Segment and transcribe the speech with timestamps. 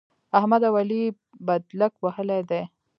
[0.39, 1.03] احمد او علي
[1.47, 2.61] بدلک وهلی دی.